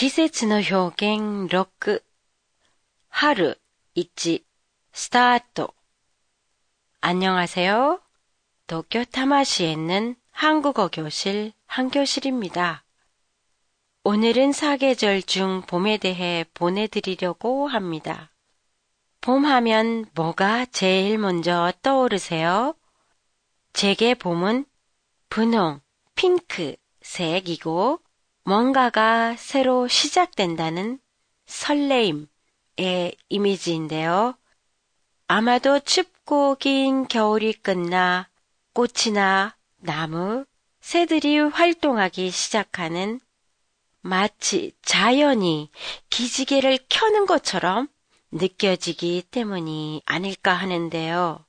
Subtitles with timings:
[0.00, 2.02] 季節の表現6
[3.08, 3.58] 春
[3.96, 4.42] 1
[4.92, 5.72] スタート
[7.00, 8.02] 안녕하세요.
[8.66, 12.84] 도쿄 타마시에 있는 한국어 교실 한교실입니다.
[14.04, 18.30] 오늘은 사계절 중 봄에 대해 보내드리려고 합니다.
[19.22, 22.74] 봄 하면 뭐가 제일 먼저 떠오르세요?
[23.72, 24.66] 제게 봄은
[25.30, 25.80] 분홍,
[26.14, 28.00] 핑크, 색이고
[28.43, 30.99] 뭔가가 새로 시작된다는
[31.45, 32.27] 설레임의
[33.29, 34.35] 이미지인데요.
[35.27, 38.27] 아마도 춥고 긴 겨울이 끝나
[38.73, 40.45] 꽃이나 나무,
[40.79, 43.19] 새들이 활동하기 시작하는
[44.01, 45.69] 마치 자연이
[46.09, 47.87] 기지개를 켜는 것처럼
[48.31, 51.45] 느껴지기 때문이 아닐까 하는데요.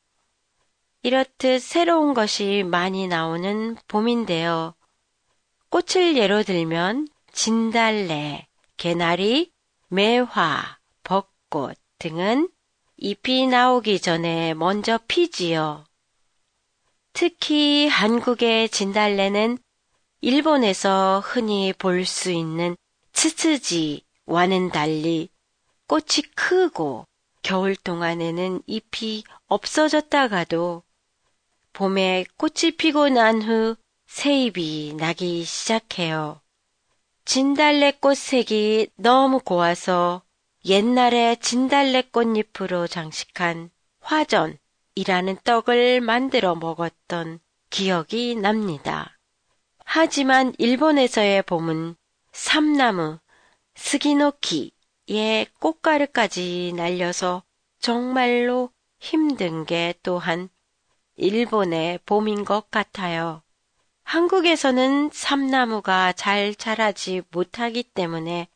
[1.03, 4.75] 이렇듯 새로운 것이 많이 나오는 봄인데요.
[5.73, 9.51] 꽃을 예로 들면 진달래, 개나리,
[9.89, 12.51] 매화, 벚꽃 등은
[12.99, 15.87] 잎이 나오기 전에 먼저 피지요.
[17.15, 19.57] 특히 한국의 진달래는
[20.21, 22.77] 일본에서 흔히 볼 수 있는
[23.15, 25.31] 츠츠지와는 달리
[25.87, 27.07] 꽃이 크고
[27.43, 30.83] 겨울 동안에는 잎이 없어졌다가도
[31.73, 33.77] 봄에 꽃이 피고 난 후
[34.15, 36.43] 새잎이 나기 시작해요.
[37.25, 40.23] 진달래꽃 색이 너무 고와서
[40.67, 49.19] 옛날에 진달래 꽃잎으로 장식한 화전이라는 떡을 만들어 먹었던 기억이 납니다.
[49.79, 51.97] 하지만 일본에서의 봄은
[52.33, 53.19] 삼나무,
[53.75, 57.45] 스기노키의 꽃가루까지 날려서
[57.81, 60.51] 정말로 힘든 게 또한
[61.17, 63.43] 일본의 봄인 것 같아요.
[64.13, 68.47] 한국에서는 삼나무가 잘 자라지 못하기 때문에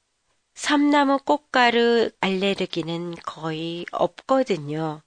[0.52, 5.00] 삼나무 꽃가루 알레르기는 거의 없거든요.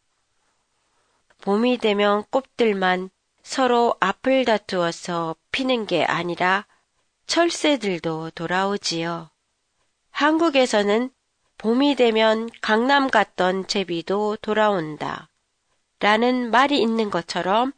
[1.41, 3.11] 봄이 되면 꽃들만
[3.43, 6.65] 서로 앞을 다투어서 피는 게 아니라
[7.27, 9.29] 철새들도 돌아오지요.
[10.09, 11.11] 한국에서는
[11.59, 15.29] 봄이 되면 강남 갔던 제비도 돌아온다.
[15.99, 17.71] 라는 말이 있는 것처럼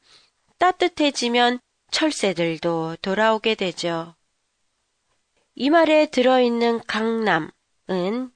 [0.58, 1.60] 따뜻해지면
[1.92, 4.16] 철새들도 돌아오게 되죠.
[5.54, 8.32] 이 말에 들어있는 강남은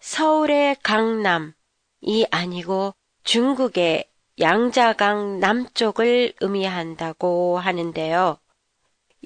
[0.00, 4.08] 서울의 강남이 아니고 중국의
[4.40, 8.38] 양자강 남쪽을 의미한다고 하는데요.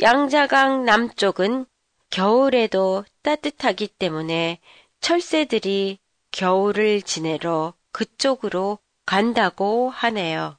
[0.01, 1.67] 양자강 남쪽은
[2.11, 4.61] 겨울에도 따뜻하기 때문에
[5.01, 5.99] 철새들이
[6.33, 10.59] 겨울을 지내러 그쪽으로 간다고 하네요.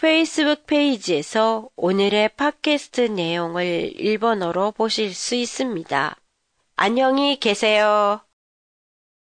[0.00, 6.16] 페이스북 페이지에서 오늘의 팟캐스트 내용을 일본어로 보실 수 있습니다.
[6.76, 8.22] 안녕히 계세요.